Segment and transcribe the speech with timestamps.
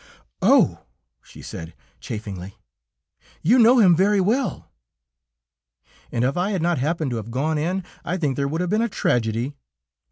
[0.41, 0.79] "'Oh!'
[1.21, 2.55] she said, chaffingly,
[3.43, 4.67] 'you know him very well!'
[6.11, 8.69] and if I had not happened to have gone in I think there would have
[8.71, 9.53] been a tragedy....